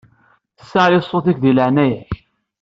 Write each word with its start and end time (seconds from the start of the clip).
Saɛli 0.69 0.99
ṣṣut-ik 1.05 1.37
di 1.43 1.51
leɛnaya-k. 1.53 2.11